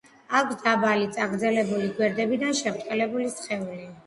აქვს 0.37 0.55
დაბალი, 0.61 1.05
წაგრძელებული, 1.17 1.91
გვერდებიდან 1.99 2.57
შებრტყელებული 2.63 3.31
სხეული. 3.37 3.81